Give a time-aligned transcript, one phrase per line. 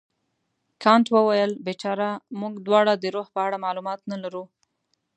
[0.83, 2.09] کانت وویل بیچاره
[2.39, 4.43] موږ دواړه د روح په اړه معلومات نه لرو.